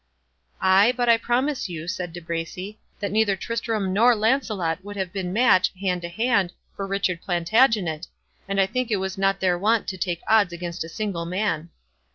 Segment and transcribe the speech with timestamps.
[0.63, 5.13] "Ay, but I promise you," said De Bracy, "that neither Tristram nor Lancelot would have
[5.13, 8.07] been match, hand to hand, for Richard Plantagenet,
[8.47, 11.69] and I think it was not their wont to take odds against a single man."